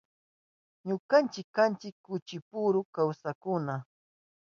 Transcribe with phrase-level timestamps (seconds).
[0.87, 3.75] Ñukanchi kanchi kuchupuru kawsakkuna.